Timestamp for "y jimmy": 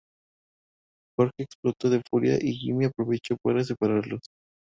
2.41-2.85